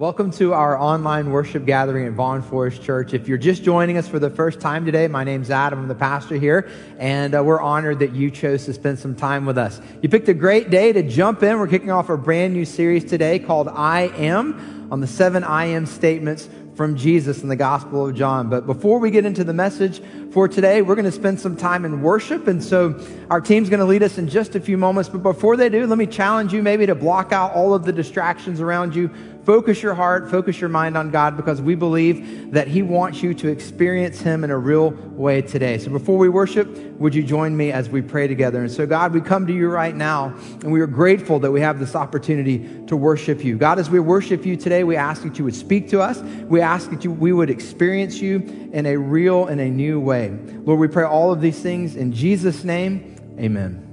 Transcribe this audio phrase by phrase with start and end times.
[0.00, 3.12] Welcome to our online worship gathering at Vaughn Forest Church.
[3.12, 5.80] If you're just joining us for the first time today, my name's Adam.
[5.80, 9.44] I'm the pastor here, and uh, we're honored that you chose to spend some time
[9.44, 9.78] with us.
[10.00, 11.58] You picked a great day to jump in.
[11.58, 15.66] We're kicking off a brand new series today called I Am on the seven I
[15.66, 16.48] Am statements
[16.80, 18.48] from Jesus in the Gospel of John.
[18.48, 21.84] But before we get into the message for today, we're going to spend some time
[21.84, 22.48] in worship.
[22.48, 22.98] And so
[23.28, 25.10] our team's going to lead us in just a few moments.
[25.10, 27.92] But before they do, let me challenge you maybe to block out all of the
[27.92, 29.10] distractions around you
[29.50, 33.34] Focus your heart, focus your mind on God because we believe that He wants you
[33.34, 35.76] to experience Him in a real way today.
[35.78, 36.68] So before we worship,
[37.00, 38.60] would you join me as we pray together?
[38.60, 41.60] And so, God, we come to you right now and we are grateful that we
[41.62, 43.58] have this opportunity to worship you.
[43.58, 46.20] God, as we worship you today, we ask that you would speak to us.
[46.44, 50.30] We ask that you, we would experience you in a real and a new way.
[50.30, 53.16] Lord, we pray all of these things in Jesus' name.
[53.36, 53.89] Amen.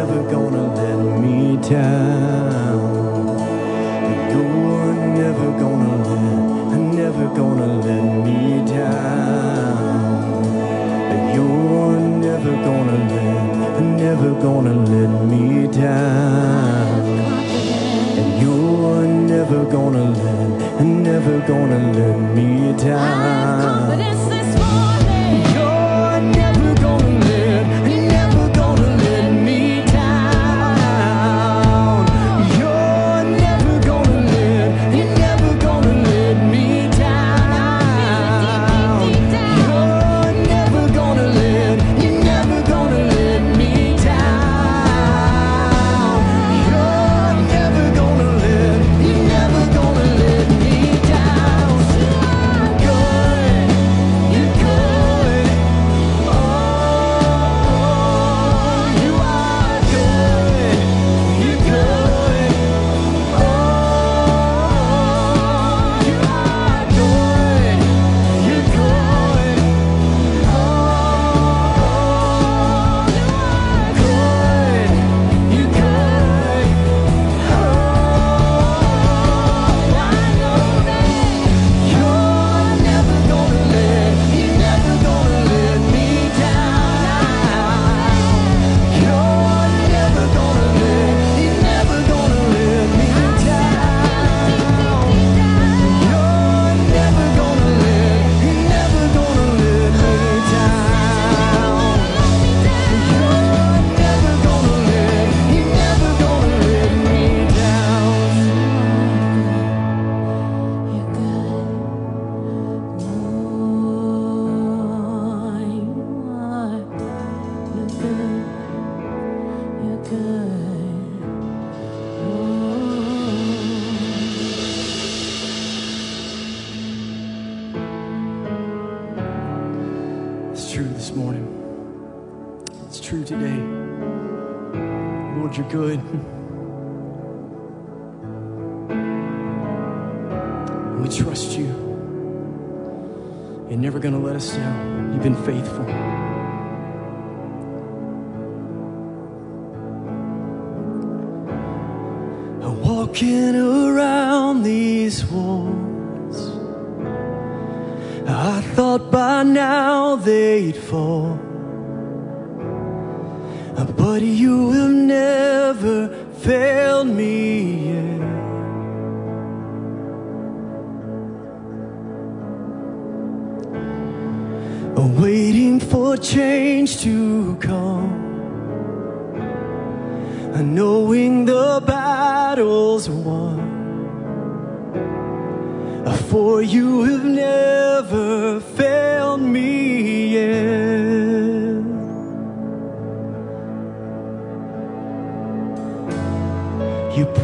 [0.00, 2.80] never gonna let me down.
[4.32, 9.74] You're never gonna let, never gonna let me down.
[11.34, 17.00] You're never gonna let, never gonna let me down.
[18.20, 24.29] And you're never gonna let, never gonna let me down.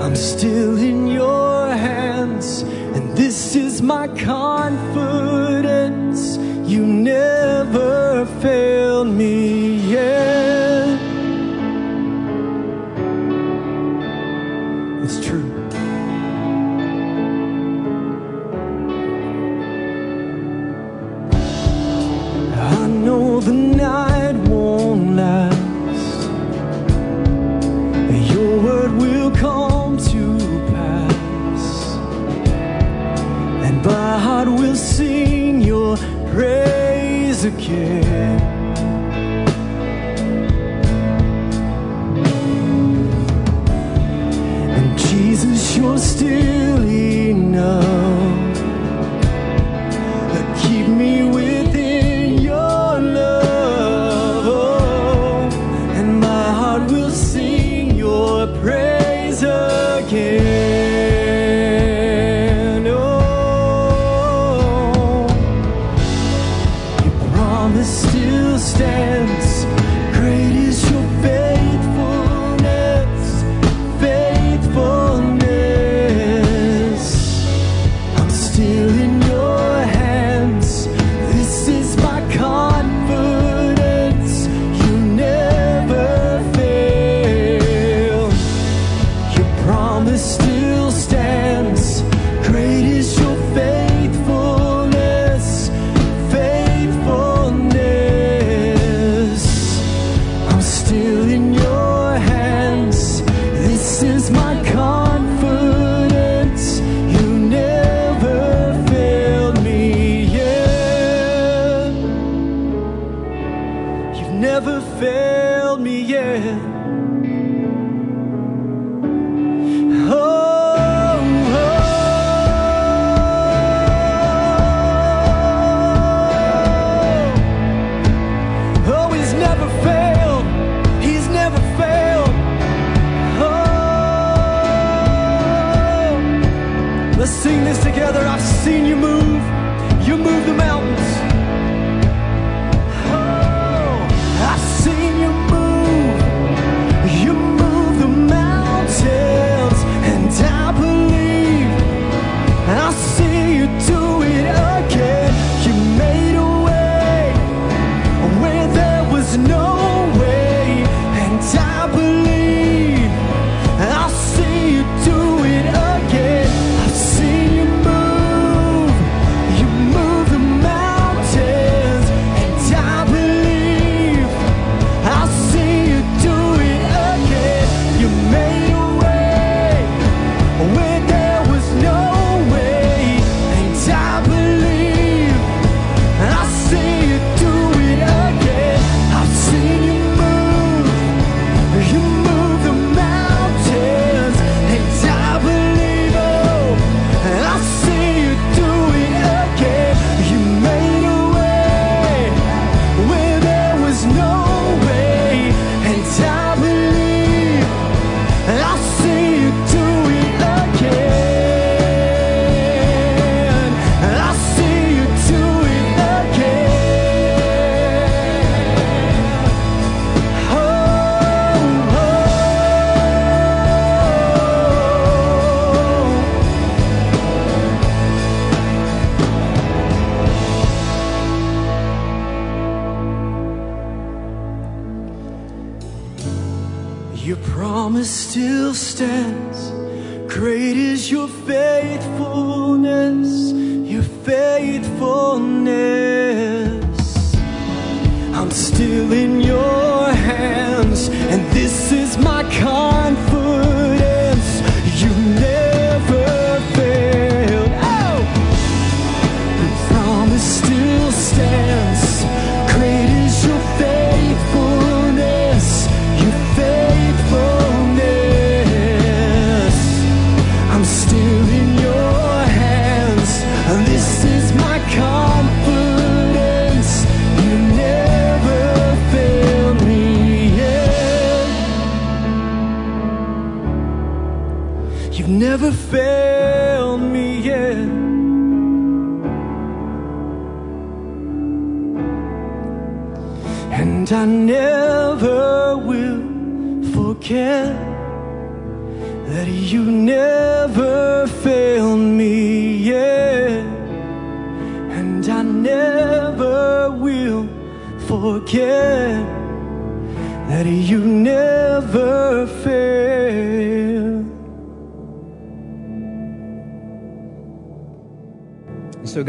[0.00, 2.62] I'm still in your hands,
[2.94, 6.38] and this is my confidence.
[6.68, 10.31] You never failed me yet.
[37.44, 38.01] a kid.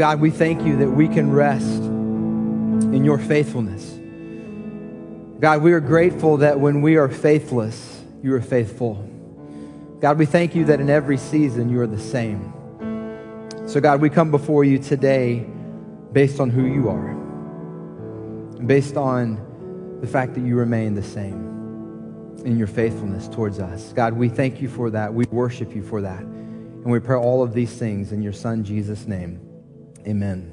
[0.04, 3.90] God, we thank you that we can rest in your faithfulness.
[5.40, 8.96] God, we are grateful that when we are faithless, you are faithful.
[10.02, 12.52] God, we thank you that in every season you are the same.
[13.66, 15.46] So, God, we come before you today
[16.12, 17.14] based on who you are,
[18.66, 23.94] based on the fact that you remain the same in your faithfulness towards us.
[23.94, 25.14] God, we thank you for that.
[25.14, 26.20] We worship you for that.
[26.20, 29.40] And we pray all of these things in your Son, Jesus' name.
[30.06, 30.52] Amen.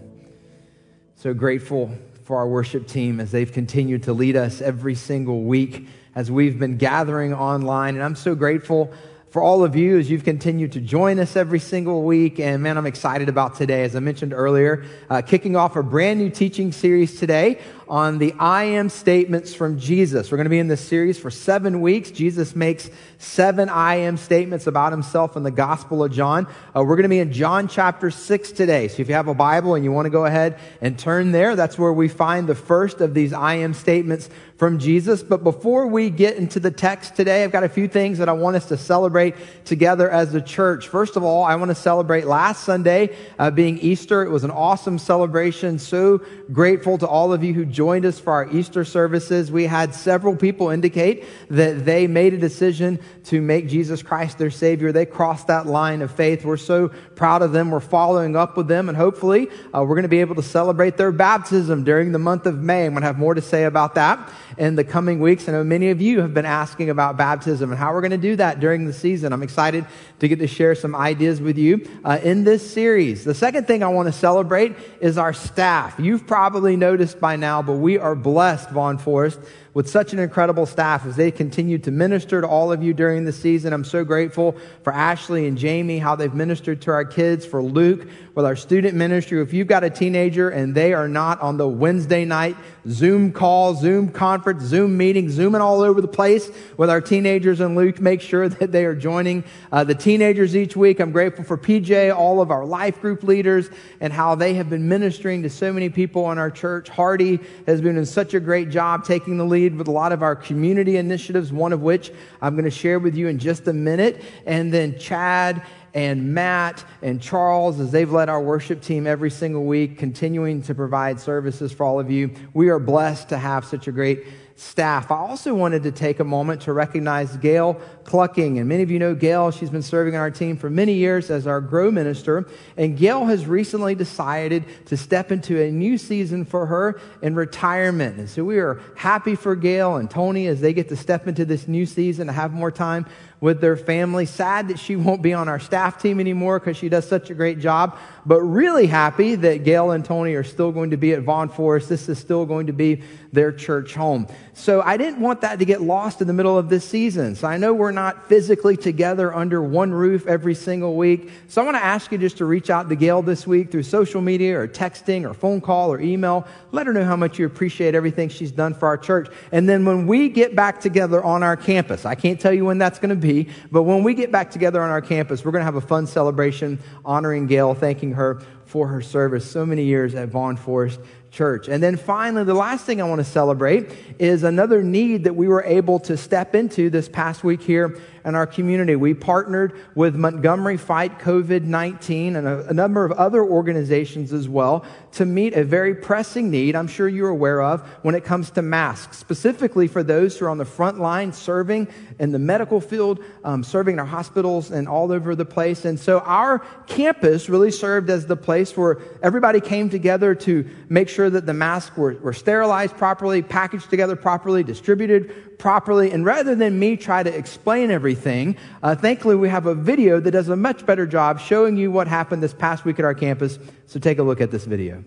[1.15, 1.91] So grateful
[2.23, 6.57] for our worship team as they've continued to lead us every single week as we've
[6.57, 7.95] been gathering online.
[7.95, 8.93] And I'm so grateful
[9.29, 12.39] for all of you as you've continued to join us every single week.
[12.39, 13.83] And man, I'm excited about today.
[13.83, 17.59] As I mentioned earlier, uh, kicking off a brand new teaching series today
[17.91, 20.31] on the I am statements from Jesus.
[20.31, 22.09] We're going to be in this series for seven weeks.
[22.09, 26.47] Jesus makes seven I am statements about himself in the Gospel of John.
[26.73, 28.87] Uh, we're going to be in John chapter six today.
[28.87, 31.57] So if you have a Bible and you want to go ahead and turn there,
[31.57, 35.21] that's where we find the first of these I am statements from Jesus.
[35.21, 38.33] But before we get into the text today, I've got a few things that I
[38.33, 40.87] want us to celebrate together as a church.
[40.87, 44.23] First of all, I want to celebrate last Sunday uh, being Easter.
[44.23, 45.77] It was an awesome celebration.
[45.77, 46.19] So
[46.53, 49.51] grateful to all of you who joined joined us for our Easter services.
[49.51, 54.51] We had several people indicate that they made a decision to make Jesus Christ their
[54.51, 54.91] Savior.
[54.91, 56.45] They crossed that line of faith.
[56.45, 57.71] We're so proud of them.
[57.71, 60.95] We're following up with them, and hopefully, uh, we're going to be able to celebrate
[60.95, 62.85] their baptism during the month of May.
[62.85, 65.47] I'm going to have more to say about that in the coming weeks.
[65.47, 68.17] I know many of you have been asking about baptism and how we're going to
[68.17, 69.33] do that during the season.
[69.33, 69.85] I'm excited
[70.19, 73.23] to get to share some ideas with you uh, in this series.
[73.23, 75.95] The second thing I want to celebrate is our staff.
[75.99, 79.39] You've probably noticed by now, but we are blessed, Vaughn Forest,
[79.73, 83.23] with such an incredible staff as they continue to minister to all of you during
[83.23, 83.71] the season.
[83.71, 88.07] I'm so grateful for Ashley and Jamie, how they've ministered to our kids, for Luke
[88.35, 89.41] with our student ministry.
[89.41, 92.55] If you've got a teenager and they are not on the Wednesday night
[92.87, 97.75] Zoom call, Zoom conference, Zoom meeting, Zooming all over the place with our teenagers and
[97.75, 100.99] Luke, make sure that they are joining uh, the teenagers each week.
[100.99, 104.89] I'm grateful for PJ, all of our life group leaders, and how they have been
[104.89, 106.89] ministering to so many people in our church.
[106.89, 110.23] Hardy has been in such a great job taking the lead with a lot of
[110.23, 113.73] our community initiatives, one of which I'm going to share with you in just a
[113.73, 114.23] minute.
[114.45, 119.65] And then Chad and Matt and Charles as they've led our worship team every single
[119.65, 122.31] week, continuing to provide services for all of you.
[122.53, 125.11] We are blessed to have such a great staff.
[125.11, 128.59] I also wanted to take a moment to recognize Gail Clucking.
[128.59, 129.51] And many of you know Gail.
[129.51, 132.47] She's been serving on our team for many years as our Grow Minister.
[132.77, 138.17] And Gail has recently decided to step into a new season for her in retirement.
[138.17, 141.45] And so we are happy for Gail and Tony as they get to step into
[141.45, 143.05] this new season to have more time
[143.41, 144.25] with their family.
[144.25, 147.33] Sad that she won't be on our staff team anymore because she does such a
[147.33, 151.23] great job, but really happy that Gail and Tony are still going to be at
[151.23, 151.89] Vaughn Forest.
[151.89, 153.01] This is still going to be
[153.33, 154.27] their church home.
[154.53, 157.35] So I didn't want that to get lost in the middle of this season.
[157.35, 161.31] So I know we're not physically together under one roof every single week.
[161.47, 163.83] So I want to ask you just to reach out to Gail this week through
[163.83, 166.45] social media or texting or phone call or email.
[166.71, 169.29] Let her know how much you appreciate everything she's done for our church.
[169.51, 172.77] And then when we get back together on our campus, I can't tell you when
[172.77, 173.30] that's going to be,
[173.71, 176.07] but when we get back together on our campus, we're going to have a fun
[176.07, 181.67] celebration honoring Gail, thanking her for her service so many years at Vaughn Forest Church.
[181.67, 185.47] And then finally, the last thing I want to celebrate is another need that we
[185.47, 188.95] were able to step into this past week here in our community.
[188.95, 194.47] We partnered with Montgomery Fight COVID 19 and a, a, number of other organizations as
[194.47, 198.51] well to meet a very pressing need I'm sure you're aware of when it comes
[198.51, 201.87] to masks, specifically for those who are on the front line serving
[202.19, 205.85] in the medical field, um, serving in our hospitals and all over the place.
[205.85, 211.09] And so our campus really served as the place where everybody came together to make
[211.09, 216.11] sure that the masks were, were sterilized properly, packaged together properly, distributed properly.
[216.11, 220.31] And rather than me try to explain everything, uh, thankfully we have a video that
[220.31, 223.59] does a much better job showing you what happened this past week at our campus.
[223.85, 225.03] So take a look at this video.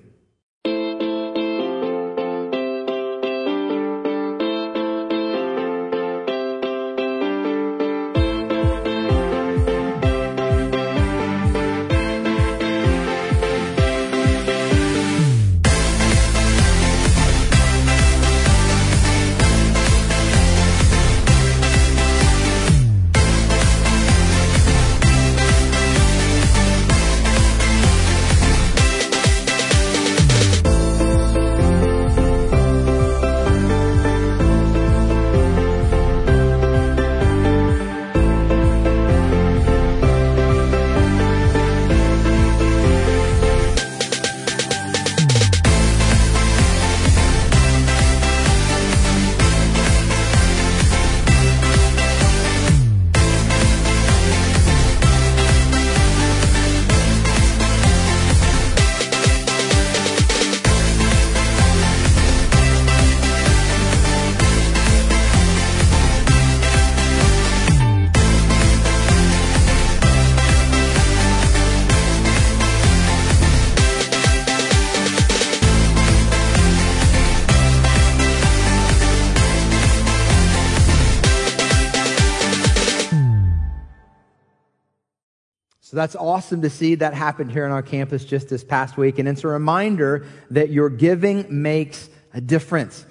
[85.94, 89.20] So that's awesome to see that happened here on our campus just this past week.
[89.20, 93.06] And it's a reminder that your giving makes a difference.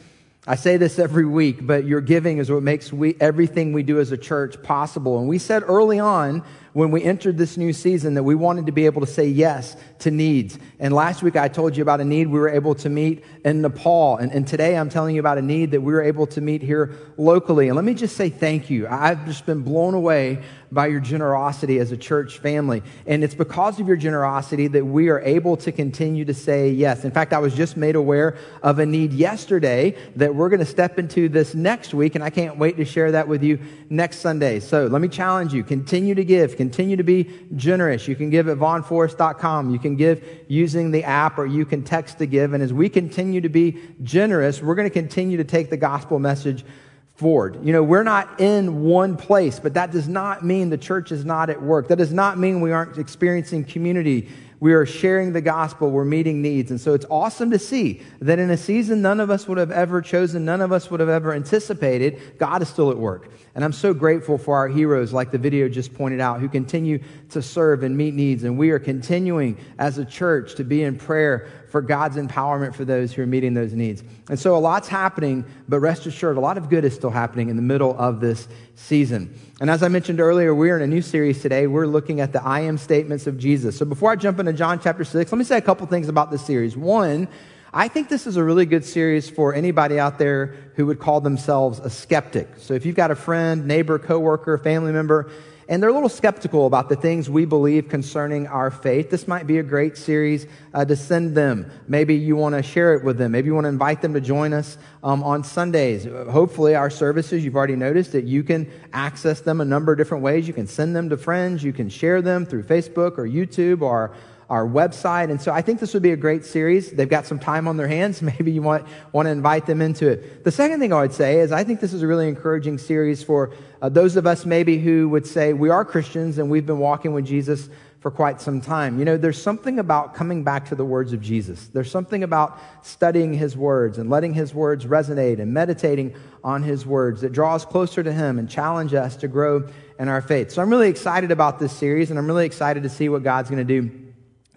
[0.45, 4.01] I say this every week, but your giving is what makes we, everything we do
[4.01, 5.17] as a church possible.
[5.19, 6.43] And we said early on
[6.73, 9.77] when we entered this new season that we wanted to be able to say yes
[9.99, 10.59] to needs.
[10.79, 13.61] And last week I told you about a need we were able to meet in
[13.61, 14.17] Nepal.
[14.17, 16.61] And, and today I'm telling you about a need that we were able to meet
[16.61, 17.69] here locally.
[17.69, 18.85] And let me just say thank you.
[18.89, 20.43] I've just been blown away
[20.73, 22.81] by your generosity as a church family.
[23.05, 27.05] And it's because of your generosity that we are able to continue to say yes.
[27.05, 30.65] In fact, I was just made aware of a need yesterday that we're going to
[30.65, 33.59] step into this next week, and I can't wait to share that with you
[33.89, 34.59] next Sunday.
[34.59, 38.07] So let me challenge you continue to give, continue to be generous.
[38.07, 39.71] You can give at vaughnforest.com.
[39.71, 42.53] You can give using the app, or you can text to give.
[42.53, 46.19] And as we continue to be generous, we're going to continue to take the gospel
[46.19, 46.65] message
[47.15, 47.63] forward.
[47.63, 51.23] You know, we're not in one place, but that does not mean the church is
[51.23, 51.87] not at work.
[51.87, 54.29] That does not mean we aren't experiencing community.
[54.59, 55.91] We are sharing the gospel.
[55.91, 56.71] We're meeting needs.
[56.71, 59.71] And so it's awesome to see that in a season none of us would have
[59.71, 63.29] ever chosen, none of us would have ever anticipated, God is still at work.
[63.55, 66.99] And I'm so grateful for our heroes, like the video just pointed out, who continue
[67.29, 68.43] to serve and meet needs.
[68.43, 72.83] And we are continuing as a church to be in prayer for God's empowerment for
[72.83, 74.03] those who are meeting those needs.
[74.27, 77.49] And so a lot's happening, but rest assured, a lot of good is still happening
[77.49, 79.39] in the middle of this season.
[79.61, 81.67] And as I mentioned earlier, we're in a new series today.
[81.67, 83.77] We're looking at the I am statements of Jesus.
[83.77, 86.31] So before I jump into John chapter 6, let me say a couple things about
[86.31, 86.75] this series.
[86.75, 87.27] One,
[87.75, 91.21] I think this is a really good series for anybody out there who would call
[91.21, 92.47] themselves a skeptic.
[92.57, 95.31] So if you've got a friend, neighbor, coworker, family member,
[95.67, 99.09] and they're a little skeptical about the things we believe concerning our faith.
[99.09, 101.71] This might be a great series uh, to send them.
[101.87, 103.31] Maybe you want to share it with them.
[103.31, 106.05] Maybe you want to invite them to join us um, on Sundays.
[106.05, 110.23] Hopefully, our services, you've already noticed that you can access them a number of different
[110.23, 110.47] ways.
[110.47, 114.13] You can send them to friends, you can share them through Facebook or YouTube or
[114.49, 115.29] our website.
[115.29, 116.91] And so I think this would be a great series.
[116.91, 118.21] They've got some time on their hands.
[118.21, 120.43] Maybe you want, want to invite them into it.
[120.43, 123.23] The second thing I would say is I think this is a really encouraging series
[123.23, 123.51] for
[123.81, 127.13] uh, those of us maybe who would say we are Christians and we've been walking
[127.13, 128.99] with Jesus for quite some time.
[128.99, 131.67] You know, there's something about coming back to the words of Jesus.
[131.67, 136.85] There's something about studying his words and letting his words resonate and meditating on his
[136.85, 140.51] words that draw us closer to him and challenge us to grow in our faith.
[140.51, 143.49] So I'm really excited about this series and I'm really excited to see what God's
[143.49, 144.02] going to do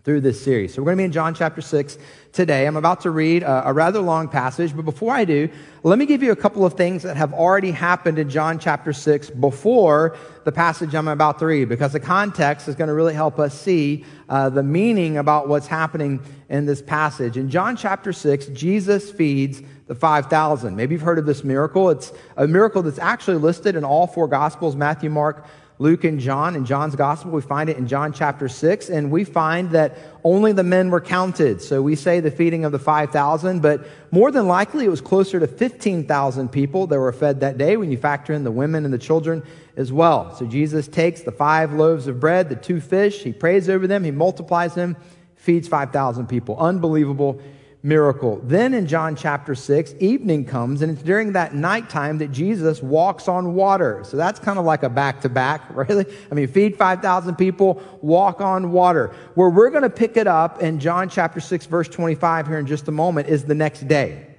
[0.06, 0.72] through this series.
[0.72, 1.98] So we're going to be in John chapter 6
[2.32, 2.64] today.
[2.68, 5.48] I'm about to read a, a, rather long passage, but before I do,
[5.82, 8.92] let me give you a couple of things that have already happened in John chapter
[8.92, 13.14] 6 before the passage I'm about to read, because the context is going to really
[13.14, 17.36] help us see uh, the meaning about what's happening in this passage.
[17.36, 20.76] In John chapter 6, Jesus feeds the 5,000.
[20.76, 21.90] Maybe you've heard of this miracle.
[21.90, 25.44] It's a miracle that's actually listed in all four Gospels, Matthew, Mark,
[25.78, 26.56] Luke and John.
[26.56, 30.52] In John's gospel, we find it in John chapter 6, and we find that only
[30.52, 31.60] the men were counted.
[31.60, 35.38] So we say the feeding of the 5,000, but more than likely it was closer
[35.38, 38.94] to 15,000 people that were fed that day when you factor in the women and
[38.94, 39.42] the children
[39.76, 40.34] as well.
[40.34, 44.02] So Jesus takes the five loaves of bread, the two fish, he prays over them,
[44.02, 44.96] he multiplies them,
[45.34, 46.58] feeds 5,000 people.
[46.58, 47.40] Unbelievable
[47.86, 48.40] miracle.
[48.42, 53.28] Then in John chapter 6, evening comes, and it's during that nighttime that Jesus walks
[53.28, 54.02] on water.
[54.04, 56.04] So that's kind of like a back to back, really.
[56.30, 59.14] I mean, feed 5,000 people, walk on water.
[59.34, 62.66] Where we're going to pick it up in John chapter 6, verse 25 here in
[62.66, 64.35] just a moment is the next day.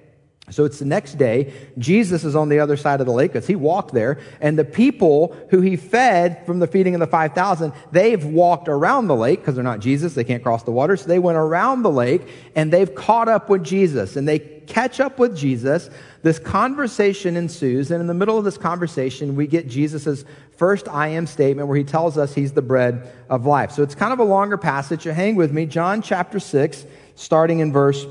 [0.50, 1.52] So it's the next day.
[1.78, 4.18] Jesus is on the other side of the lake because he walked there.
[4.40, 9.08] And the people who he fed from the feeding of the 5,000, they've walked around
[9.08, 10.14] the lake because they're not Jesus.
[10.14, 10.96] They can't cross the water.
[10.96, 12.22] So they went around the lake
[12.54, 15.90] and they've caught up with Jesus and they catch up with Jesus.
[16.22, 17.90] This conversation ensues.
[17.90, 20.24] And in the middle of this conversation, we get Jesus'
[20.56, 23.72] first I am statement where he tells us he's the bread of life.
[23.72, 25.04] So it's kind of a longer passage.
[25.04, 25.66] So hang with me.
[25.66, 26.84] John chapter 6,
[27.14, 28.06] starting in verse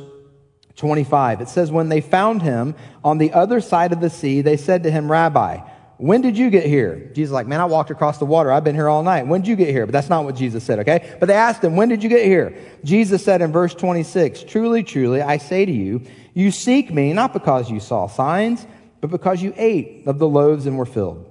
[0.78, 1.42] 25.
[1.42, 4.84] It says, When they found him on the other side of the sea, they said
[4.84, 5.60] to him, Rabbi,
[5.98, 7.12] when did you get here?
[7.14, 8.52] Jesus like, man, I walked across the water.
[8.52, 9.26] I've been here all night.
[9.26, 9.88] When did you get here?
[9.88, 11.16] But that's not what Jesus said, okay?
[11.20, 12.56] But they asked him, when did you get here?
[12.84, 16.04] Jesus said in verse 26, truly, truly, I say to you,
[16.36, 18.68] you seek me not because you saw signs,
[19.02, 21.26] but because you ate of the loaves and were filled.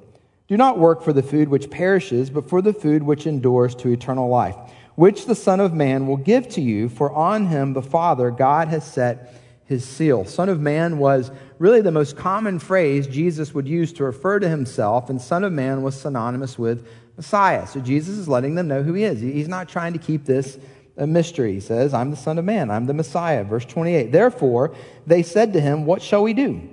[0.48, 3.88] Do not work for the food which perishes, but for the food which endures to
[3.90, 4.56] eternal life
[4.96, 8.68] which the Son of Man will give to you, for on him the Father God
[8.68, 9.32] has set
[9.66, 10.24] his seal.
[10.24, 14.48] Son of Man was really the most common phrase Jesus would use to refer to
[14.48, 17.66] himself, and Son of Man was synonymous with Messiah.
[17.66, 19.20] So Jesus is letting them know who he is.
[19.20, 20.59] He's not trying to keep this
[20.96, 21.52] a mystery.
[21.52, 23.44] He says, I'm the Son of Man, I'm the Messiah.
[23.44, 24.12] Verse 28.
[24.12, 24.74] Therefore,
[25.06, 26.68] they said to him, What shall we do?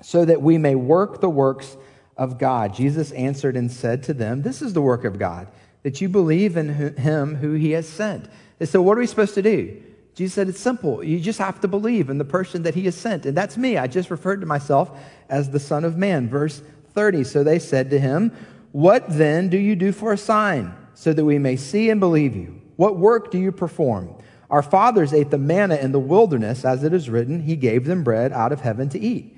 [0.00, 1.76] So that we may work the works
[2.16, 2.72] of God.
[2.72, 5.48] Jesus answered and said to them, This is the work of God
[5.82, 8.28] that you believe in him who he has sent.
[8.58, 9.82] They said, What are we supposed to do?
[10.14, 11.02] Jesus said, It's simple.
[11.02, 13.26] You just have to believe in the person that he has sent.
[13.26, 13.76] And that's me.
[13.76, 14.90] I just referred to myself
[15.28, 16.28] as the Son of Man.
[16.28, 16.62] Verse
[16.94, 17.24] 30.
[17.24, 18.32] So they said to him,
[18.72, 20.74] What then do you do for a sign?
[20.98, 22.60] so that we may see and believe you.
[22.74, 24.12] What work do you perform?
[24.50, 28.02] Our fathers ate the manna in the wilderness, as it is written, He gave them
[28.02, 29.37] bread out of heaven to eat.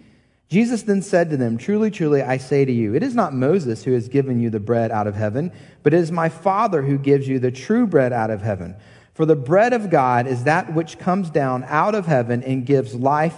[0.51, 3.85] Jesus then said to them, Truly, truly, I say to you, it is not Moses
[3.85, 5.53] who has given you the bread out of heaven,
[5.85, 8.75] but it is my Father who gives you the true bread out of heaven.
[9.15, 12.97] For the bread of God is that which comes down out of heaven and gives
[12.97, 13.37] life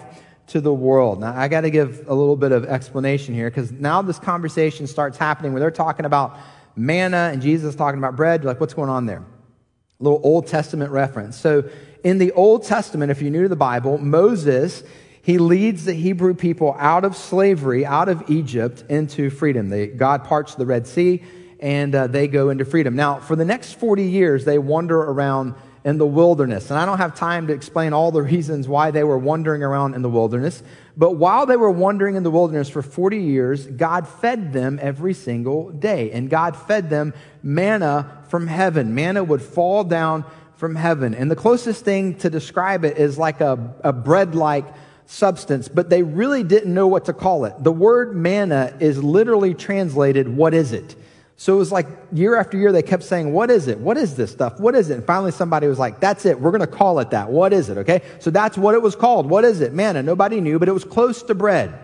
[0.48, 1.20] to the world.
[1.20, 4.87] Now, I got to give a little bit of explanation here because now this conversation
[4.87, 6.38] starts happening where they're talking about
[6.77, 8.42] manna and Jesus talking about bread.
[8.42, 9.18] You're like, what's going on there?
[9.18, 11.37] A little Old Testament reference.
[11.37, 11.68] So,
[12.05, 14.83] in the Old Testament, if you're new to the Bible, Moses,
[15.23, 19.69] he leads the Hebrew people out of slavery, out of Egypt, into freedom.
[19.69, 21.23] They, God parts the Red Sea
[21.61, 22.97] and uh, they go into freedom.
[22.97, 25.55] Now, for the next 40 years, they wander around
[25.85, 26.71] in the wilderness.
[26.71, 29.95] And I don't have time to explain all the reasons why they were wandering around
[29.95, 30.61] in the wilderness.
[30.97, 35.15] But while they were wandering in the wilderness for 40 years, God fed them every
[35.15, 36.11] single day.
[36.11, 38.95] And God fed them manna from heaven.
[38.97, 40.25] Manna would fall down
[40.57, 41.15] from heaven.
[41.15, 44.67] And the closest thing to describe it is like a, a bread like
[45.07, 47.55] substance, but they really didn't know what to call it.
[47.62, 50.97] The word manna is literally translated, what is it?
[51.37, 53.81] So it was like year after year, they kept saying, What is it?
[53.81, 54.61] What is this stuff?
[54.61, 54.95] What is it?
[54.95, 56.41] And finally, somebody was like, That's it.
[56.41, 57.31] We're going to call it that.
[57.31, 57.79] What is it?
[57.79, 58.03] Okay.
[58.21, 59.29] So that's what it was called.
[59.29, 59.73] What is it?
[59.73, 60.05] Manna.
[60.05, 61.75] Nobody knew, but it was close to bread.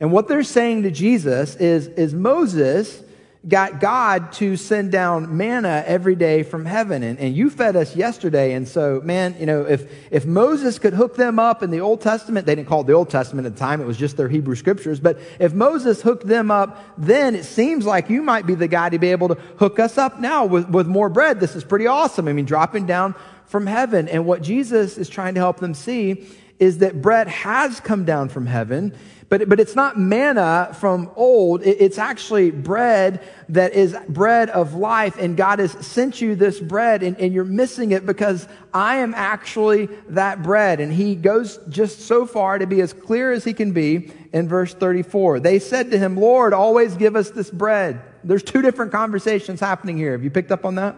[0.00, 3.00] And what they're saying to Jesus is, is Moses
[3.48, 7.02] got God to send down manna every day from heaven.
[7.02, 8.52] And, and you fed us yesterday.
[8.52, 12.02] And so, man, you know, if, if Moses could hook them up in the Old
[12.02, 14.28] Testament, they didn't call it the Old Testament at the time, it was just their
[14.28, 15.00] Hebrew scriptures.
[15.00, 18.90] But if Moses hooked them up, then it seems like you might be the guy
[18.90, 21.40] to be able to hook us up now with, with more bread.
[21.40, 22.28] This is pretty awesome.
[22.28, 23.14] I mean, dropping down
[23.46, 24.06] from heaven.
[24.08, 26.26] And what Jesus is trying to help them see
[26.58, 28.94] is that bread has come down from heaven
[29.30, 31.62] but, but it's not manna from old.
[31.64, 35.16] It's actually bread that is bread of life.
[35.18, 39.14] And God has sent you this bread and, and you're missing it because I am
[39.14, 40.80] actually that bread.
[40.80, 44.48] And he goes just so far to be as clear as he can be in
[44.48, 45.38] verse 34.
[45.38, 48.02] They said to him, Lord, always give us this bread.
[48.24, 50.10] There's two different conversations happening here.
[50.10, 50.96] Have you picked up on that?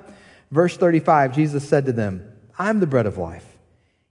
[0.50, 2.26] Verse 35, Jesus said to them,
[2.58, 3.58] I'm the bread of life.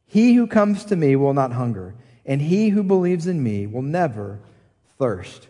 [0.06, 3.82] He who comes to me will not hunger and he who believes in me will
[3.82, 4.40] never
[5.00, 5.48] thirst.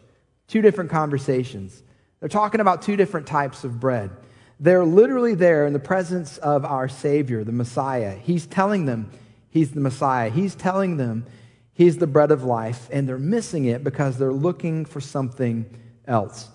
[0.47, 1.81] Two different conversations.
[2.19, 4.11] They're talking about two different types of bread.
[4.59, 8.15] They're literally there in the presence of our Savior, the Messiah.
[8.15, 9.09] He's telling them
[9.49, 10.29] he's the Messiah.
[10.29, 11.25] He's telling them
[11.73, 15.65] he's the bread of life, and they're missing it because they're looking for something
[16.07, 16.47] else.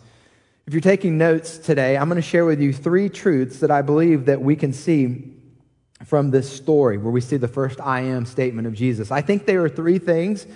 [0.66, 3.82] If you're taking notes today, I'm going to share with you three truths that I
[3.82, 5.35] believe that we can see
[6.04, 9.10] from this story where we see the first I am statement of Jesus.
[9.10, 10.46] I think there are three things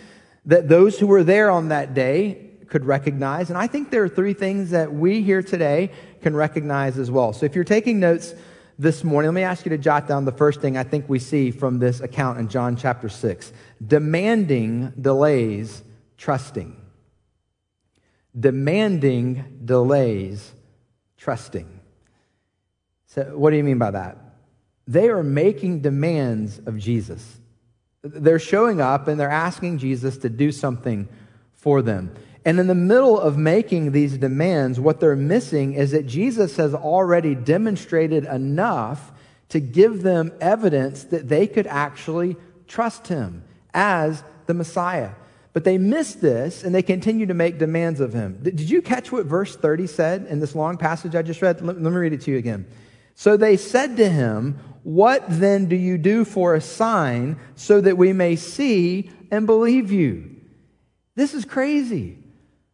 [0.46, 3.50] that those who were there on that day could recognize.
[3.50, 5.90] And I think there are three things that we here today
[6.22, 7.32] can recognize as well.
[7.32, 8.34] So if you're taking notes
[8.78, 11.18] this morning, let me ask you to jot down the first thing I think we
[11.18, 13.52] see from this account in John chapter 6
[13.86, 15.82] demanding delays,
[16.16, 16.76] trusting.
[18.38, 20.52] Demanding delays,
[21.16, 21.80] trusting.
[23.06, 24.29] So, what do you mean by that?
[24.90, 27.38] They are making demands of Jesus.
[28.02, 31.08] They're showing up and they're asking Jesus to do something
[31.52, 32.12] for them.
[32.44, 36.74] And in the middle of making these demands, what they're missing is that Jesus has
[36.74, 39.12] already demonstrated enough
[39.50, 45.10] to give them evidence that they could actually trust him as the Messiah.
[45.52, 48.40] But they miss this and they continue to make demands of him.
[48.42, 51.60] Did you catch what verse 30 said in this long passage I just read?
[51.60, 52.66] Let me read it to you again.
[53.14, 57.98] So they said to him, what then do you do for a sign so that
[57.98, 60.36] we may see and believe you?
[61.14, 62.18] This is crazy.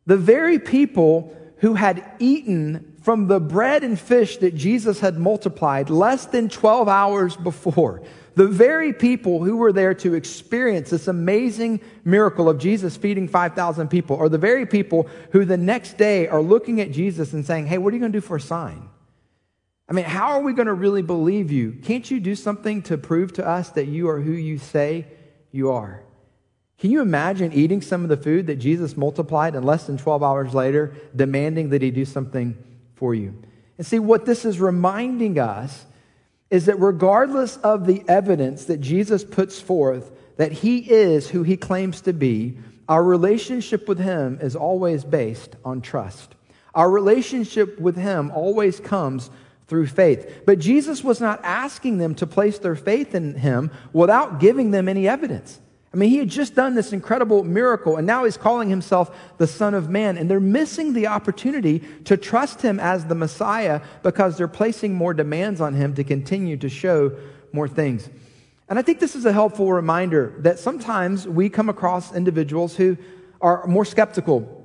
[0.06, 5.90] The very people who had eaten from the bread and fish that Jesus had multiplied
[5.90, 8.02] less than 12 hours before,
[8.34, 13.88] the very people who were there to experience this amazing miracle of Jesus feeding 5,000
[13.88, 17.66] people are the very people who the next day are looking at Jesus and saying,
[17.66, 18.90] Hey, what are you going to do for a sign?
[19.88, 21.72] I mean, how are we going to really believe you?
[21.82, 25.06] Can't you do something to prove to us that you are who you say
[25.52, 26.02] you are?
[26.78, 30.22] Can you imagine eating some of the food that Jesus multiplied and less than 12
[30.22, 32.56] hours later demanding that he do something
[32.96, 33.42] for you?
[33.78, 35.86] And see, what this is reminding us
[36.50, 41.56] is that regardless of the evidence that Jesus puts forth that he is who he
[41.56, 46.34] claims to be, our relationship with him is always based on trust.
[46.74, 49.30] Our relationship with him always comes
[49.68, 50.42] through faith.
[50.46, 54.88] But Jesus was not asking them to place their faith in him without giving them
[54.88, 55.60] any evidence.
[55.92, 59.46] I mean, he had just done this incredible miracle, and now he's calling himself the
[59.46, 60.18] Son of Man.
[60.18, 65.14] And they're missing the opportunity to trust him as the Messiah because they're placing more
[65.14, 67.16] demands on him to continue to show
[67.52, 68.10] more things.
[68.68, 72.98] And I think this is a helpful reminder that sometimes we come across individuals who
[73.40, 74.55] are more skeptical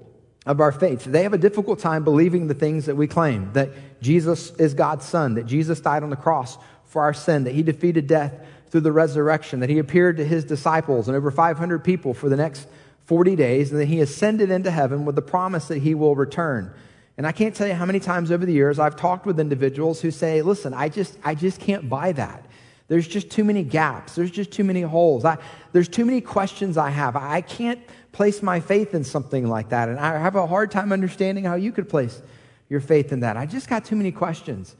[0.45, 1.03] of our faith.
[1.03, 3.69] They have a difficult time believing the things that we claim that
[4.01, 7.63] Jesus is God's Son, that Jesus died on the cross for our sin, that he
[7.63, 8.33] defeated death
[8.69, 12.37] through the resurrection, that he appeared to his disciples and over 500 people for the
[12.37, 12.67] next
[13.05, 16.73] 40 days, and that he ascended into heaven with the promise that he will return.
[17.17, 20.01] And I can't tell you how many times over the years I've talked with individuals
[20.01, 22.45] who say, listen, I just, I just can't buy that.
[22.91, 24.15] There's just too many gaps.
[24.15, 25.23] There's just too many holes.
[25.23, 25.37] I,
[25.71, 27.15] there's too many questions I have.
[27.15, 27.79] I can't
[28.11, 29.87] place my faith in something like that.
[29.87, 32.21] And I have a hard time understanding how you could place
[32.67, 33.37] your faith in that.
[33.37, 34.75] I just got too many questions.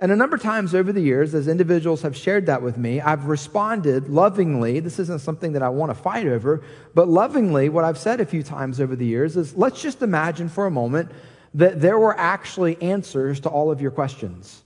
[0.00, 3.00] And a number of times over the years, as individuals have shared that with me,
[3.00, 4.80] I've responded lovingly.
[4.80, 6.64] This isn't something that I want to fight over,
[6.96, 10.48] but lovingly, what I've said a few times over the years is let's just imagine
[10.48, 11.12] for a moment
[11.54, 14.62] that there were actually answers to all of your questions.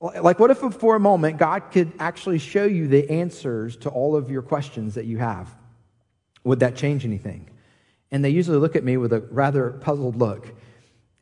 [0.00, 4.16] Like, what if for a moment God could actually show you the answers to all
[4.16, 5.54] of your questions that you have?
[6.44, 7.48] Would that change anything?
[8.10, 10.52] And they usually look at me with a rather puzzled look.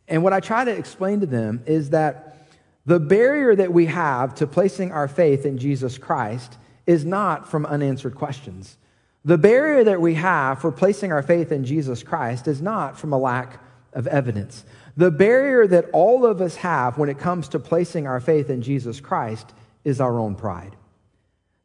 [0.09, 2.49] And what I try to explain to them is that
[2.85, 7.65] the barrier that we have to placing our faith in Jesus Christ is not from
[7.65, 8.77] unanswered questions.
[9.25, 13.13] The barrier that we have for placing our faith in Jesus Christ is not from
[13.13, 14.65] a lack of evidence.
[14.97, 18.63] The barrier that all of us have when it comes to placing our faith in
[18.63, 19.53] Jesus Christ
[19.85, 20.77] is our own pride.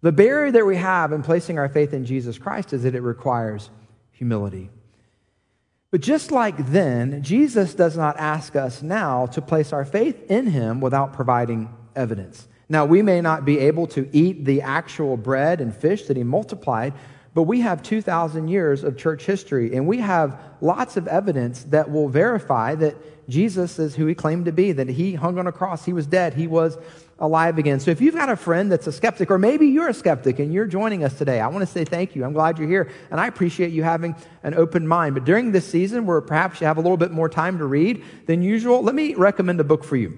[0.02, 3.02] The barrier that we have in placing our faith in Jesus Christ is that it
[3.02, 3.70] requires
[4.12, 4.70] humility.
[5.92, 10.48] But just like then, Jesus does not ask us now to place our faith in
[10.48, 12.48] him without providing evidence.
[12.70, 16.24] Now, we may not be able to eat the actual bread and fish that he
[16.24, 16.94] multiplied,
[17.38, 21.92] but we have 2,000 years of church history, and we have lots of evidence that
[21.92, 22.96] will verify that
[23.30, 26.08] Jesus is who he claimed to be, that he hung on a cross, he was
[26.08, 26.80] dead, he was
[27.20, 27.80] alive again.
[27.80, 30.52] So if you've got a friend that's a skeptic, or maybe you're a skeptic and
[30.52, 32.26] you're joining us today, I want to say thank you.
[32.26, 35.14] I'm glad you're here, and I appreciate you having an open mind.
[35.14, 38.04] But during this season, where perhaps you have a little bit more time to read
[38.26, 40.18] than usual, let me recommend a book for you.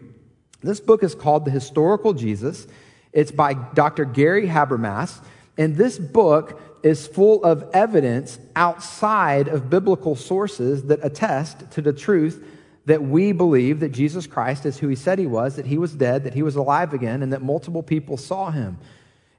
[0.62, 2.66] This book is called The Historical Jesus.
[3.12, 4.06] It's by Dr.
[4.06, 5.22] Gary Habermas.
[5.58, 11.94] And this book is full of evidence outside of biblical sources that attest to the
[11.94, 12.44] truth
[12.86, 15.94] that we believe that Jesus Christ is who he said he was, that he was
[15.94, 18.78] dead, that he was alive again, and that multiple people saw him.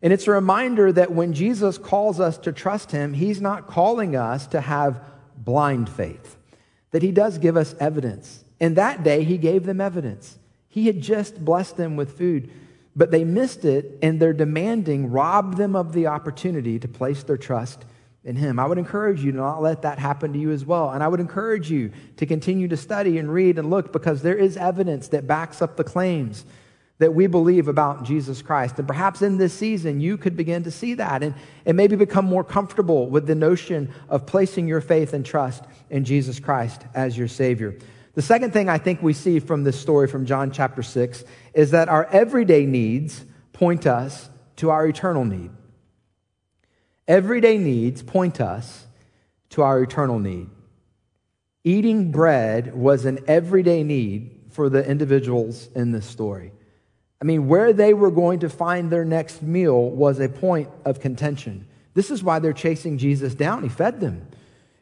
[0.02, 4.14] And it's a reminder that when Jesus calls us to trust him, he's not calling
[4.14, 5.02] us to have
[5.36, 6.36] blind faith,
[6.92, 8.44] that he does give us evidence.
[8.60, 10.38] And that day, he gave them evidence.
[10.68, 12.50] He had just blessed them with food,
[13.00, 17.38] but they missed it, and their demanding robbed them of the opportunity to place their
[17.38, 17.86] trust
[18.24, 18.58] in Him.
[18.58, 20.90] I would encourage you to not let that happen to you as well.
[20.90, 24.36] And I would encourage you to continue to study and read and look because there
[24.36, 26.44] is evidence that backs up the claims
[26.98, 28.78] that we believe about Jesus Christ.
[28.78, 31.34] And perhaps in this season, you could begin to see that and,
[31.64, 36.04] and maybe become more comfortable with the notion of placing your faith and trust in
[36.04, 37.78] Jesus Christ as your Savior.
[38.12, 41.24] The second thing I think we see from this story from John chapter 6
[41.54, 45.50] is that our everyday needs point us to our eternal need.
[47.08, 48.86] Everyday needs point us
[49.50, 50.48] to our eternal need.
[51.64, 56.52] Eating bread was an everyday need for the individuals in this story.
[57.20, 61.00] I mean, where they were going to find their next meal was a point of
[61.00, 61.66] contention.
[61.92, 63.62] This is why they're chasing Jesus down.
[63.62, 64.26] He fed them.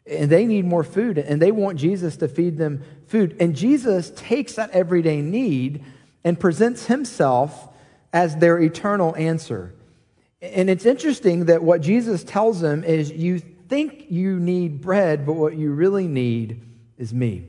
[0.06, 3.36] And they need more food, and they want Jesus to feed them food.
[3.40, 5.84] And Jesus takes that everyday need
[6.24, 7.68] and presents himself
[8.12, 9.74] as their eternal answer.
[10.40, 15.34] And it's interesting that what Jesus tells them is you think you need bread, but
[15.34, 16.62] what you really need
[16.96, 17.46] is me.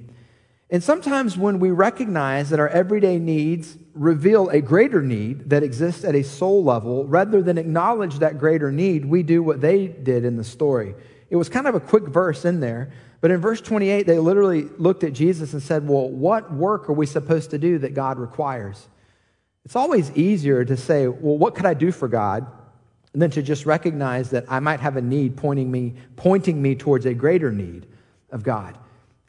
[0.71, 6.03] And sometimes when we recognize that our everyday needs reveal a greater need that exists
[6.03, 10.25] at a soul level, rather than acknowledge that greater need, we do what they did
[10.25, 10.93] in the story.
[11.29, 12.91] It was kind of a quick verse in there,
[13.21, 16.93] but in verse 28, they literally looked at Jesus and said, Well, what work are
[16.93, 18.87] we supposed to do that God requires?
[19.65, 22.47] It's always easier to say, Well, what could I do for God?
[23.13, 27.05] than to just recognize that I might have a need pointing me, pointing me towards
[27.05, 27.87] a greater need
[28.31, 28.77] of God.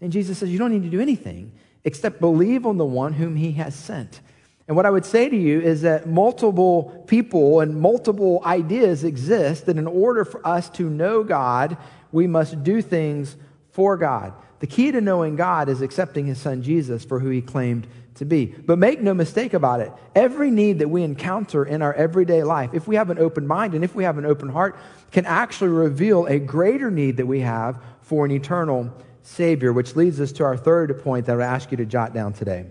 [0.01, 1.53] And Jesus says, You don't need to do anything
[1.85, 4.21] except believe on the one whom he has sent.
[4.69, 9.67] And what I would say to you is that multiple people and multiple ideas exist
[9.67, 11.77] that in order for us to know God,
[12.13, 13.37] we must do things
[13.73, 14.33] for God.
[14.61, 18.25] The key to knowing God is accepting his son Jesus for who he claimed to
[18.25, 18.47] be.
[18.47, 19.93] But make no mistake about it.
[20.15, 23.75] Every need that we encounter in our everyday life, if we have an open mind
[23.75, 24.79] and if we have an open heart,
[25.11, 28.93] can actually reveal a greater need that we have for an eternal
[29.23, 32.33] Savior, which leads us to our third point that I ask you to jot down
[32.33, 32.67] today.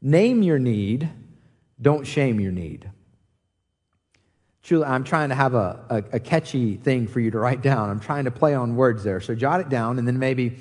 [0.00, 1.08] Name your need,
[1.80, 2.90] don't shame your need.
[4.64, 7.90] Truly, I'm trying to have a, a, a, catchy thing for you to write down.
[7.90, 9.20] I'm trying to play on words there.
[9.20, 10.56] So jot it down, and then maybe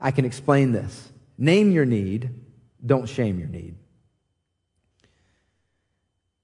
[0.00, 1.12] I can explain this.
[1.36, 2.30] Name your need,
[2.84, 3.74] don't shame your need.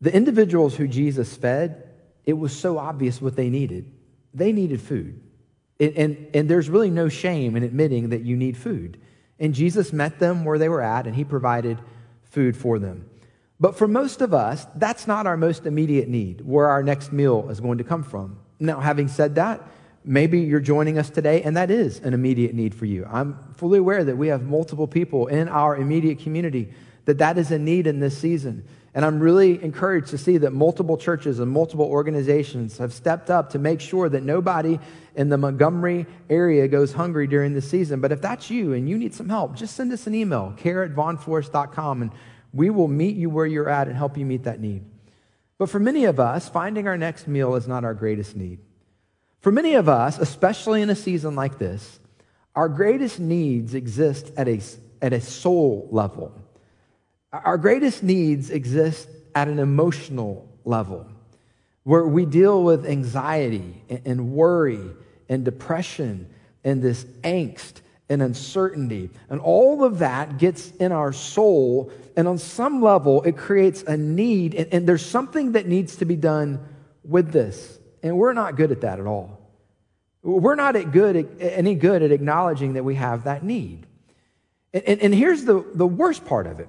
[0.02, 1.88] The individuals who Jesus fed,
[2.26, 3.90] it was so obvious what they needed.
[4.34, 5.22] They needed food.
[5.80, 9.00] And, and, and there's really no shame in admitting that you need food.
[9.38, 11.78] And Jesus met them where they were at, and he provided
[12.24, 13.08] food for them.
[13.60, 17.48] But for most of us, that's not our most immediate need, where our next meal
[17.50, 18.38] is going to come from.
[18.60, 19.60] Now, having said that,
[20.04, 23.06] maybe you're joining us today, and that is an immediate need for you.
[23.10, 26.68] I'm fully aware that we have multiple people in our immediate community
[27.04, 28.64] that that is a need in this season.
[28.94, 33.50] And I'm really encouraged to see that multiple churches and multiple organizations have stepped up
[33.50, 34.78] to make sure that nobody
[35.14, 38.00] in the Montgomery area goes hungry during the season.
[38.00, 40.82] But if that's you and you need some help, just send us an email, care
[40.82, 42.10] at vaughnforest.com, and
[42.52, 44.84] we will meet you where you're at and help you meet that need.
[45.58, 48.60] But for many of us, finding our next meal is not our greatest need.
[49.40, 51.98] For many of us, especially in a season like this,
[52.54, 54.60] our greatest needs exist at a,
[55.00, 56.32] at a soul level.
[57.32, 61.06] Our greatest needs exist at an emotional level
[61.84, 64.80] where we deal with anxiety and worry
[65.28, 66.28] and depression
[66.64, 69.10] and this angst and uncertainty.
[69.28, 71.92] And all of that gets in our soul.
[72.16, 74.54] And on some level, it creates a need.
[74.54, 76.60] And, and, there's something that needs to be done
[77.04, 77.78] with this.
[78.02, 79.38] And we're not good at that at all.
[80.22, 83.86] We're not at good, any good at acknowledging that we have that need.
[84.72, 86.68] And, and, and here's the, the worst part of it.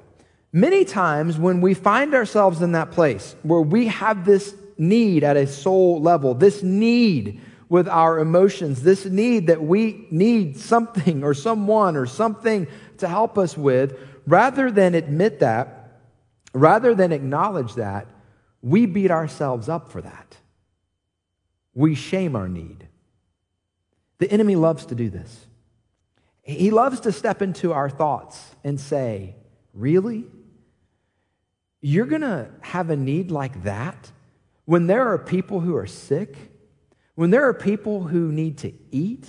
[0.51, 5.37] Many times when we find ourselves in that place where we have this need at
[5.37, 11.33] a soul level, this need with our emotions, this need that we need something or
[11.35, 12.67] someone or something
[12.97, 16.01] to help us with, rather than admit that,
[16.53, 18.07] rather than acknowledge that,
[18.61, 20.37] we beat ourselves up for that.
[21.75, 22.87] We shame our need.
[24.17, 25.45] The enemy loves to do this.
[26.41, 29.35] He loves to step into our thoughts and say,
[29.73, 30.25] Really?
[31.79, 34.11] You're going to have a need like that
[34.65, 36.35] when there are people who are sick,
[37.19, 39.27] when there are people who need to eat,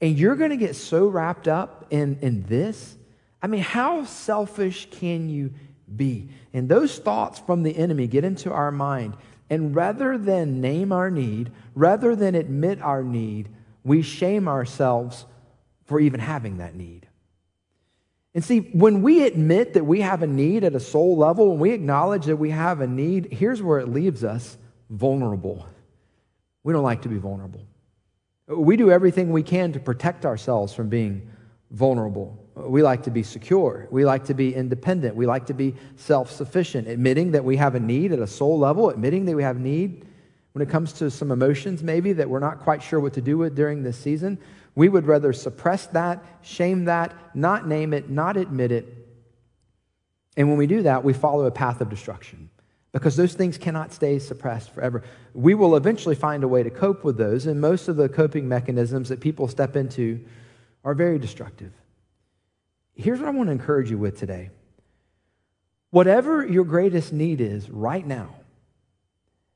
[0.00, 2.96] and you're going to get so wrapped up in, in this?
[3.42, 5.52] I mean, how selfish can you
[5.96, 6.28] be?
[6.52, 9.16] And those thoughts from the enemy get into our mind.
[9.50, 13.48] And rather than name our need, rather than admit our need,
[13.82, 15.26] we shame ourselves
[15.86, 17.08] for even having that need.
[18.32, 21.58] And see, when we admit that we have a need at a soul level, when
[21.58, 24.56] we acknowledge that we have a need, here's where it leaves us
[24.88, 25.66] vulnerable.
[26.64, 27.66] We don't like to be vulnerable.
[28.46, 31.30] We do everything we can to protect ourselves from being
[31.70, 32.38] vulnerable.
[32.54, 33.86] We like to be secure.
[33.90, 35.14] We like to be independent.
[35.14, 36.88] We like to be self sufficient.
[36.88, 40.06] Admitting that we have a need at a soul level, admitting that we have need
[40.52, 43.38] when it comes to some emotions, maybe that we're not quite sure what to do
[43.38, 44.38] with during this season,
[44.74, 49.06] we would rather suppress that, shame that, not name it, not admit it.
[50.36, 52.50] And when we do that, we follow a path of destruction
[52.92, 55.02] because those things cannot stay suppressed forever.
[55.34, 58.48] We will eventually find a way to cope with those, and most of the coping
[58.48, 60.24] mechanisms that people step into
[60.84, 61.72] are very destructive.
[62.94, 64.50] Here's what I want to encourage you with today
[65.90, 68.34] whatever your greatest need is right now,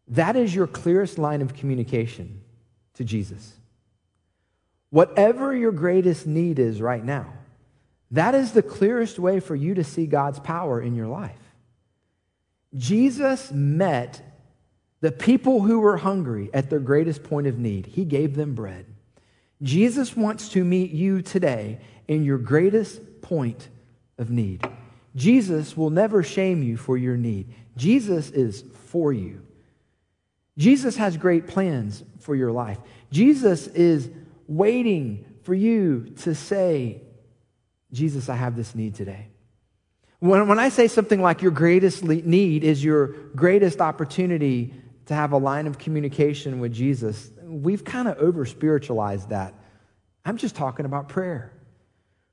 [0.09, 2.43] that is your clearest line of communication
[2.95, 3.55] to Jesus.
[4.91, 7.33] Whatever your greatest need is right now,
[8.11, 11.42] that is the clearest way for you to see God's power in your life.
[12.77, 14.23] Jesus met
[15.01, 17.87] the people who were hungry at their greatest point of need.
[17.87, 18.87] He gave them bread.
[19.61, 23.69] Jesus wants to meet you today in your greatest point
[24.19, 24.67] of need.
[25.15, 27.53] Jesus will never shame you for your need.
[27.77, 29.43] Jesus is for you.
[30.57, 32.79] Jesus has great plans for your life.
[33.11, 34.11] Jesus is
[34.47, 37.03] waiting for you to say,
[37.93, 39.32] Jesus, I have this need today.
[40.23, 44.73] When, when I say something like your greatest need is your greatest opportunity
[45.07, 49.53] to have a line of communication with Jesus, we've kind of over spiritualized that.
[50.25, 51.51] I'm just talking about prayer.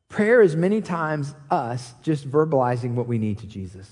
[0.07, 3.89] Prayer is many times us just verbalizing what we need to Jesus.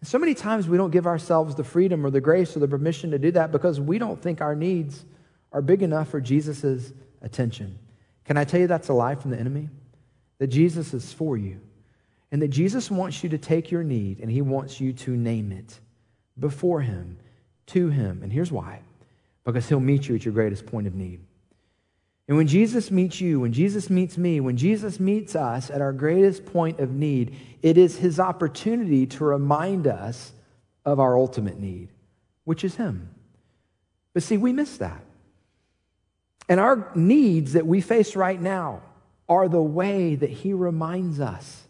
[0.00, 2.68] And so many times we don't give ourselves the freedom or the grace or the
[2.68, 5.04] permission to do that because we don't think our needs
[5.52, 6.90] are big enough for Jesus'
[7.20, 7.78] attention.
[8.24, 9.68] Can I tell you that's a lie from the enemy?
[10.38, 11.60] That Jesus is for you.
[12.32, 15.50] And that Jesus wants you to take your need and he wants you to name
[15.52, 15.80] it
[16.38, 17.18] before him,
[17.66, 18.22] to him.
[18.22, 18.80] And here's why
[19.44, 21.18] because he'll meet you at your greatest point of need.
[22.28, 25.92] And when Jesus meets you, when Jesus meets me, when Jesus meets us at our
[25.92, 30.32] greatest point of need, it is his opportunity to remind us
[30.84, 31.88] of our ultimate need,
[32.44, 33.10] which is him.
[34.12, 35.02] But see, we miss that.
[36.48, 38.82] And our needs that we face right now
[39.28, 41.64] are the way that he reminds us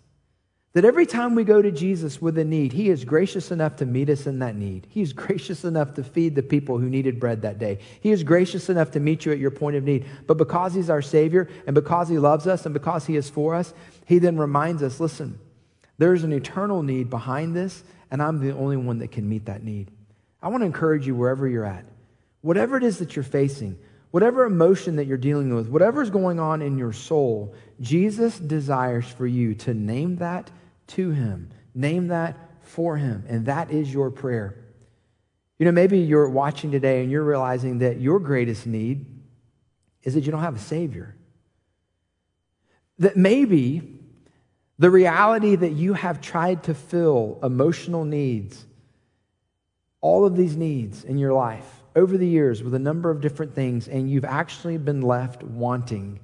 [0.72, 3.86] that every time we go to Jesus with a need, He is gracious enough to
[3.86, 4.86] meet us in that need.
[4.88, 7.78] He is gracious enough to feed the people who needed bread that day.
[8.00, 10.06] He is gracious enough to meet you at your point of need.
[10.28, 13.56] But because He's our Savior and because He loves us and because He is for
[13.56, 13.74] us,
[14.06, 15.40] He then reminds us listen,
[15.98, 19.64] there's an eternal need behind this, and I'm the only one that can meet that
[19.64, 19.90] need.
[20.40, 21.84] I want to encourage you wherever you're at,
[22.42, 23.76] whatever it is that you're facing,
[24.12, 29.26] whatever emotion that you're dealing with, whatever's going on in your soul, Jesus desires for
[29.26, 30.50] you to name that
[30.90, 31.50] to him.
[31.74, 33.24] Name that for him.
[33.28, 34.56] And that is your prayer.
[35.58, 39.06] You know, maybe you're watching today and you're realizing that your greatest need
[40.02, 41.14] is that you don't have a Savior.
[42.98, 43.98] That maybe
[44.78, 48.64] the reality that you have tried to fill emotional needs,
[50.00, 53.54] all of these needs in your life over the years with a number of different
[53.54, 56.20] things, and you've actually been left wanting.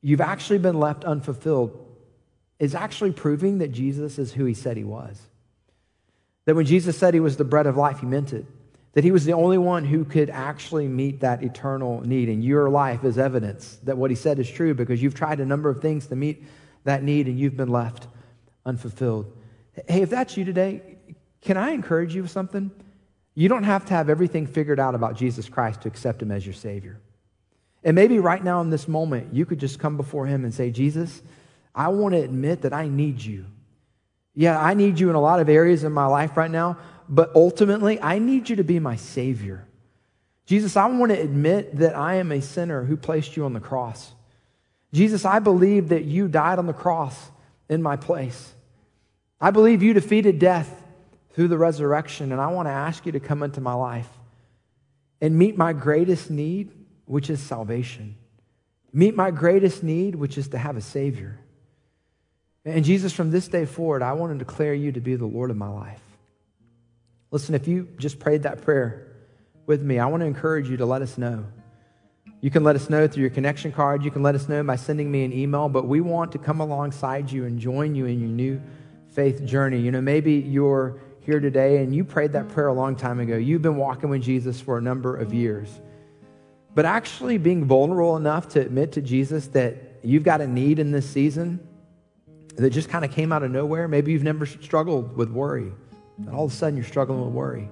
[0.00, 1.91] You've actually been left unfulfilled
[2.62, 5.20] is actually proving that Jesus is who he said he was.
[6.44, 8.46] That when Jesus said he was the bread of life, he meant it.
[8.92, 12.28] That he was the only one who could actually meet that eternal need.
[12.28, 15.44] And your life is evidence that what he said is true because you've tried a
[15.44, 16.44] number of things to meet
[16.84, 18.06] that need and you've been left
[18.64, 19.36] unfulfilled.
[19.88, 20.98] Hey, if that's you today,
[21.40, 22.70] can I encourage you with something?
[23.34, 26.46] You don't have to have everything figured out about Jesus Christ to accept him as
[26.46, 27.00] your Savior.
[27.82, 30.70] And maybe right now in this moment, you could just come before him and say,
[30.70, 31.22] Jesus,
[31.74, 33.46] I want to admit that I need you.
[34.34, 37.32] Yeah, I need you in a lot of areas in my life right now, but
[37.34, 39.66] ultimately, I need you to be my Savior.
[40.46, 43.60] Jesus, I want to admit that I am a sinner who placed you on the
[43.60, 44.12] cross.
[44.92, 47.30] Jesus, I believe that you died on the cross
[47.68, 48.52] in my place.
[49.40, 50.82] I believe you defeated death
[51.34, 54.08] through the resurrection, and I want to ask you to come into my life
[55.20, 56.72] and meet my greatest need,
[57.06, 58.16] which is salvation.
[58.92, 61.38] Meet my greatest need, which is to have a Savior.
[62.64, 65.50] And Jesus, from this day forward, I want to declare you to be the Lord
[65.50, 66.00] of my life.
[67.30, 69.08] Listen, if you just prayed that prayer
[69.66, 71.44] with me, I want to encourage you to let us know.
[72.40, 74.04] You can let us know through your connection card.
[74.04, 76.60] You can let us know by sending me an email, but we want to come
[76.60, 78.60] alongside you and join you in your new
[79.12, 79.80] faith journey.
[79.80, 83.36] You know, maybe you're here today and you prayed that prayer a long time ago.
[83.36, 85.68] You've been walking with Jesus for a number of years.
[86.74, 90.90] But actually being vulnerable enough to admit to Jesus that you've got a need in
[90.90, 91.60] this season
[92.56, 93.88] that just kind of came out of nowhere.
[93.88, 95.72] Maybe you've never struggled with worry,
[96.18, 97.68] and all of a sudden you're struggling with worry.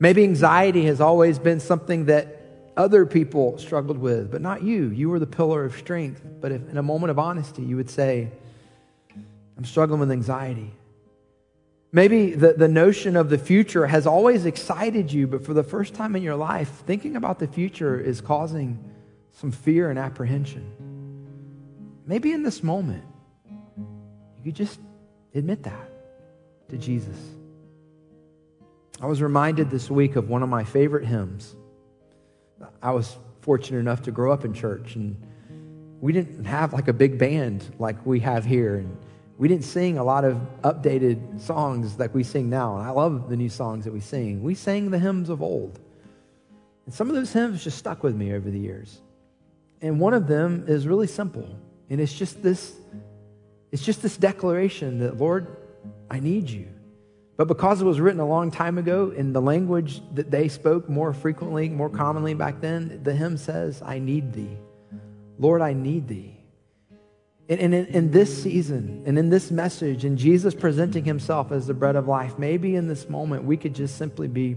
[0.00, 2.38] Maybe anxiety has always been something that
[2.76, 4.90] other people struggled with, but not you.
[4.90, 6.22] You were the pillar of strength.
[6.40, 8.30] But if in a moment of honesty, you would say,
[9.56, 10.70] I'm struggling with anxiety.
[11.90, 15.94] Maybe the, the notion of the future has always excited you, but for the first
[15.94, 18.78] time in your life, thinking about the future is causing
[19.32, 20.72] some fear and apprehension.
[22.06, 23.04] Maybe in this moment,
[24.38, 24.78] you could just
[25.34, 25.90] admit that
[26.68, 27.16] to Jesus.
[29.00, 31.54] I was reminded this week of one of my favorite hymns.
[32.82, 35.16] I was fortunate enough to grow up in church, and
[36.00, 38.76] we didn't have like a big band like we have here.
[38.76, 38.96] And
[39.36, 42.76] we didn't sing a lot of updated songs like we sing now.
[42.76, 44.42] And I love the new songs that we sing.
[44.42, 45.78] We sang the hymns of old.
[46.86, 49.00] And some of those hymns just stuck with me over the years.
[49.80, 51.48] And one of them is really simple.
[51.88, 52.74] And it's just this
[53.70, 55.46] it's just this declaration that, Lord,
[56.10, 56.68] I need you.
[57.36, 60.88] But because it was written a long time ago in the language that they spoke
[60.88, 64.58] more frequently, more commonly back then, the hymn says, I need thee.
[65.38, 66.34] Lord, I need thee.
[67.48, 71.74] And in, in, this season and in this message, and Jesus presenting himself as the
[71.74, 74.56] bread of life, maybe in this moment we could just simply be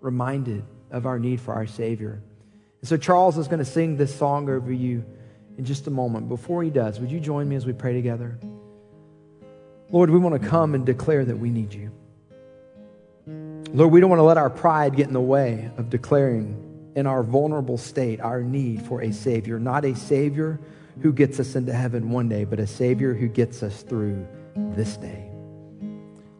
[0.00, 2.22] reminded of our need for our Savior.
[2.80, 5.04] And so Charles is going to sing this song over you
[5.60, 6.26] in just a moment.
[6.26, 8.38] Before he does, would you join me as we pray together?
[9.90, 11.92] Lord, we want to come and declare that we need you.
[13.74, 17.06] Lord, we don't want to let our pride get in the way of declaring in
[17.06, 20.58] our vulnerable state our need for a Savior, not a Savior
[21.02, 24.96] who gets us into heaven one day, but a Savior who gets us through this
[24.96, 25.30] day.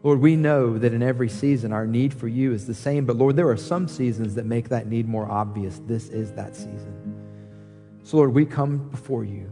[0.01, 3.17] Lord, we know that in every season our need for you is the same, but
[3.17, 5.79] Lord, there are some seasons that make that need more obvious.
[5.85, 7.00] This is that season.
[8.03, 9.51] So, Lord, we come before you,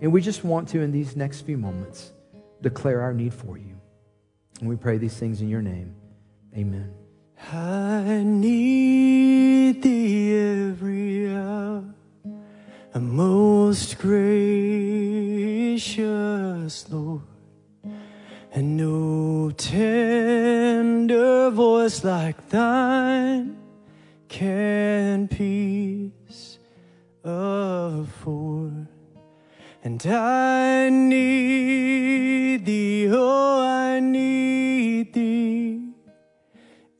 [0.00, 2.12] and we just want to, in these next few moments,
[2.60, 3.80] declare our need for you.
[4.60, 5.94] And we pray these things in your name.
[6.54, 6.92] Amen.
[7.52, 11.82] I need thee every hour,
[12.94, 14.20] most gracious
[16.90, 17.22] Lord,
[18.52, 23.56] and no tender voice like thine
[24.28, 25.79] can peace
[29.90, 35.82] And I need thee, oh, I need thee.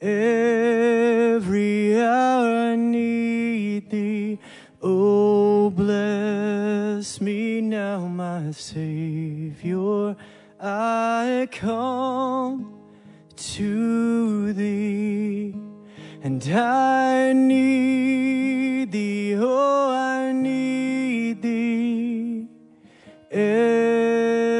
[0.01, 4.41] Every hour I need thee.
[4.82, 10.16] Oh, bless me now, my Savior.
[10.61, 12.74] I come
[13.36, 15.55] to thee,
[16.24, 19.36] and I need thee.
[19.38, 20.00] Oh,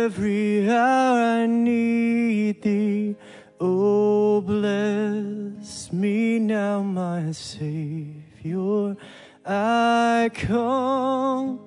[0.05, 3.17] Every hour I need thee.
[3.61, 8.97] Oh, bless me now, my Savior.
[9.45, 11.61] I come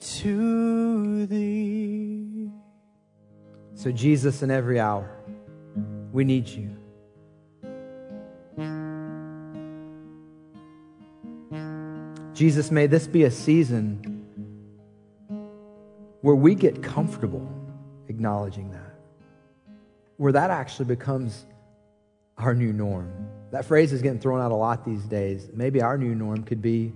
[0.00, 2.50] to thee.
[3.74, 5.10] So, Jesus, in every hour,
[6.12, 6.70] we need you.
[12.34, 14.17] Jesus, may this be a season
[16.20, 17.48] where we get comfortable
[18.08, 18.94] acknowledging that,
[20.16, 21.46] where that actually becomes
[22.36, 23.10] our new norm.
[23.50, 25.48] That phrase is getting thrown out a lot these days.
[25.52, 26.92] Maybe our new norm could be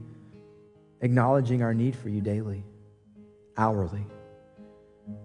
[1.01, 2.65] acknowledging our need for you daily,
[3.57, 4.07] hourly.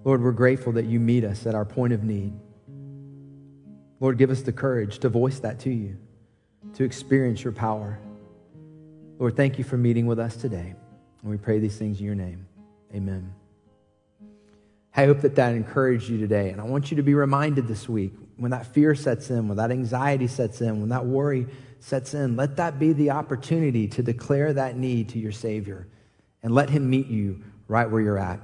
[0.03, 2.33] Lord, we're grateful that you meet us at our point of need.
[3.99, 5.97] Lord, give us the courage to voice that to you,
[6.75, 7.99] to experience your power.
[9.19, 10.75] Lord, thank you for meeting with us today.
[11.21, 12.47] And we pray these things in your name.
[12.93, 13.36] Amen.
[14.97, 16.49] I hope that that encouraged you today.
[16.49, 19.57] And I want you to be reminded this week when that fear sets in, when
[19.57, 21.45] that anxiety sets in, when that worry
[21.79, 25.87] sets in, let that be the opportunity to declare that need to your Savior
[26.41, 28.39] and let Him meet you right where you're at.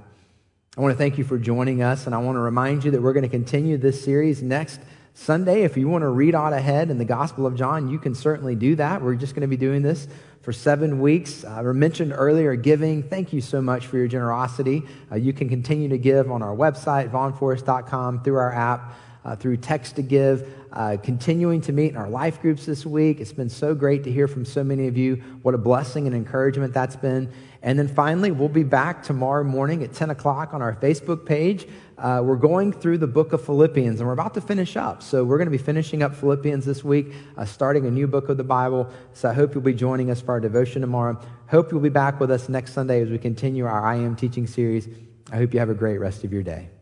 [0.78, 3.02] I want to thank you for joining us, and I want to remind you that
[3.02, 4.80] we're going to continue this series next
[5.16, 5.62] Sunday.
[5.62, 8.56] If you want to read on ahead in the Gospel of John, you can certainly
[8.56, 9.02] do that.
[9.02, 10.08] We're just going to be doing this
[10.42, 11.44] for seven weeks.
[11.44, 13.04] Uh, I mentioned earlier giving.
[13.04, 14.84] Thank you so much for your generosity.
[15.12, 19.58] Uh, you can continue to give on our website, vaughnforest.com, through our app, uh, through
[19.58, 20.52] text to give.
[20.74, 23.20] Uh, continuing to meet in our life groups this week.
[23.20, 25.18] It's been so great to hear from so many of you.
[25.44, 27.32] What a blessing and encouragement that's been.
[27.62, 31.68] And then finally, we'll be back tomorrow morning at 10 o'clock on our Facebook page.
[32.04, 35.02] Uh, we're going through the book of Philippians and we're about to finish up.
[35.02, 38.28] So we're going to be finishing up Philippians this week, uh, starting a new book
[38.28, 38.90] of the Bible.
[39.14, 41.18] So I hope you'll be joining us for our devotion tomorrow.
[41.48, 44.48] Hope you'll be back with us next Sunday as we continue our I Am teaching
[44.48, 44.90] series.
[45.32, 46.73] I hope you have a great rest of your day.